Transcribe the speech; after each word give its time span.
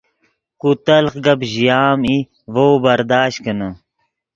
کو 0.59 0.69
تلخ 0.85 1.13
گپ 1.25 1.39
ژیا 1.51 1.81
ام 1.91 2.01
ای 2.07 2.17
ڤؤ 2.53 2.67
برداشت 2.85 3.37
کینے 3.43 3.69